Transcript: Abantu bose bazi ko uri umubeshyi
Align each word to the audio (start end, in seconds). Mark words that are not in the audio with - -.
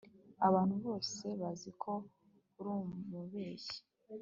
Abantu 0.47 0.75
bose 0.85 1.25
bazi 1.41 1.69
ko 1.81 1.93
uri 2.59 2.69
umubeshyi 2.79 3.79